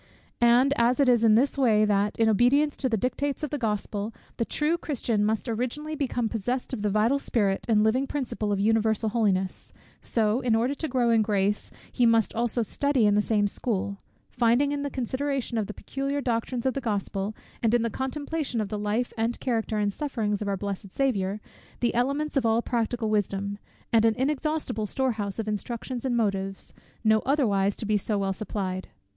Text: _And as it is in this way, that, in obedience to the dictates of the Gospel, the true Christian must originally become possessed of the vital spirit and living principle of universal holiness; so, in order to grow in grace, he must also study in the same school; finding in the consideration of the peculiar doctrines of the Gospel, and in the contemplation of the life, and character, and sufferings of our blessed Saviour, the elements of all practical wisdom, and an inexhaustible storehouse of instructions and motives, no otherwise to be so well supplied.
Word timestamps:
_And 0.47 0.73
as 0.77 0.99
it 0.99 1.07
is 1.07 1.23
in 1.23 1.35
this 1.35 1.59
way, 1.59 1.85
that, 1.85 2.17
in 2.19 2.27
obedience 2.27 2.75
to 2.77 2.89
the 2.89 2.97
dictates 2.97 3.43
of 3.43 3.51
the 3.51 3.59
Gospel, 3.59 4.11
the 4.37 4.45
true 4.45 4.75
Christian 4.75 5.23
must 5.23 5.47
originally 5.47 5.93
become 5.95 6.27
possessed 6.27 6.73
of 6.73 6.81
the 6.81 6.89
vital 6.89 7.19
spirit 7.19 7.67
and 7.69 7.83
living 7.83 8.07
principle 8.07 8.51
of 8.51 8.59
universal 8.59 9.09
holiness; 9.09 9.73
so, 10.01 10.39
in 10.39 10.55
order 10.55 10.73
to 10.73 10.87
grow 10.87 11.11
in 11.11 11.21
grace, 11.21 11.69
he 11.91 12.07
must 12.07 12.33
also 12.33 12.63
study 12.63 13.05
in 13.05 13.13
the 13.13 13.21
same 13.21 13.45
school; 13.45 13.99
finding 14.31 14.71
in 14.71 14.81
the 14.81 14.89
consideration 14.89 15.59
of 15.59 15.67
the 15.67 15.71
peculiar 15.71 16.19
doctrines 16.19 16.65
of 16.65 16.73
the 16.73 16.81
Gospel, 16.81 17.35
and 17.61 17.71
in 17.75 17.83
the 17.83 17.91
contemplation 17.91 18.59
of 18.59 18.69
the 18.69 18.79
life, 18.79 19.13
and 19.19 19.39
character, 19.39 19.77
and 19.77 19.93
sufferings 19.93 20.41
of 20.41 20.47
our 20.47 20.57
blessed 20.57 20.91
Saviour, 20.91 21.39
the 21.79 21.93
elements 21.93 22.35
of 22.35 22.43
all 22.43 22.63
practical 22.63 23.11
wisdom, 23.11 23.59
and 23.93 24.03
an 24.03 24.15
inexhaustible 24.15 24.87
storehouse 24.87 25.37
of 25.37 25.47
instructions 25.47 26.03
and 26.03 26.17
motives, 26.17 26.73
no 27.03 27.19
otherwise 27.23 27.75
to 27.75 27.85
be 27.85 27.97
so 27.97 28.17
well 28.17 28.33
supplied. 28.33 28.87